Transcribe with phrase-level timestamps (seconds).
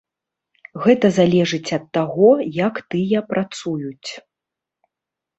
[0.83, 4.09] Гэта залежыць ад таго, як тыя працуюць.